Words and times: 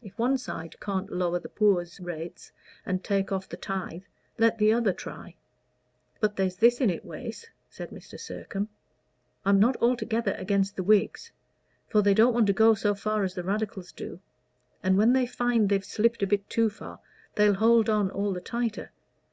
If 0.00 0.16
one 0.16 0.38
side 0.38 0.78
can't 0.78 1.10
lower 1.10 1.40
the 1.40 1.48
poor's 1.48 1.98
rates 1.98 2.52
and 2.86 3.02
take 3.02 3.32
off 3.32 3.48
the 3.48 3.56
tithe, 3.56 4.04
let 4.38 4.56
the 4.58 4.72
other 4.72 4.92
try." 4.92 5.34
"But 6.20 6.36
there's 6.36 6.54
this 6.54 6.80
in 6.80 6.88
it, 6.88 7.04
Wace," 7.04 7.48
said 7.68 7.90
Mr. 7.90 8.16
Sircome. 8.16 8.68
"I'm 9.44 9.58
not 9.58 9.74
altogether 9.82 10.34
against 10.38 10.76
the 10.76 10.84
Whigs. 10.84 11.32
For 11.88 12.00
they 12.00 12.14
don't 12.14 12.32
want 12.32 12.46
to 12.46 12.52
go 12.52 12.74
so 12.74 12.94
far 12.94 13.24
as 13.24 13.34
the 13.34 13.42
Radicals 13.42 13.90
do, 13.90 14.20
and 14.84 14.96
when 14.96 15.14
they 15.14 15.26
find 15.26 15.68
they've 15.68 15.84
slipped 15.84 16.22
a 16.22 16.28
bit 16.28 16.48
too 16.48 16.70
far 16.70 17.00
they'll 17.34 17.54
hold 17.54 17.90
on 17.90 18.08
all 18.08 18.32
the 18.32 18.40
tighter. 18.40 18.92